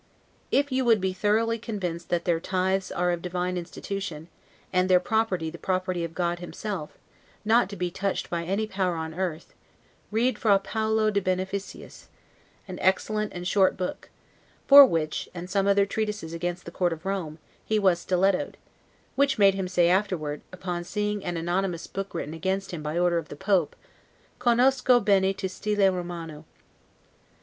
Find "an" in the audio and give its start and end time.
12.67-12.79, 21.23-21.37